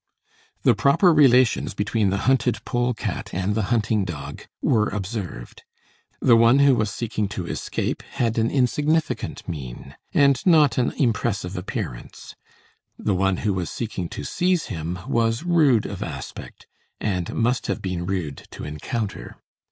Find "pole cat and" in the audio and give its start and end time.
2.65-3.53